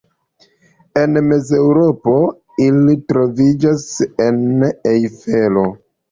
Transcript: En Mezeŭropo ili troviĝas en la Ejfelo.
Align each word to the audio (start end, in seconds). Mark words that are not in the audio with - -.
En 0.99 1.17
Mezeŭropo 1.25 2.15
ili 2.67 2.95
troviĝas 3.13 3.83
en 4.27 4.39
la 4.63 4.71
Ejfelo. 4.93 5.67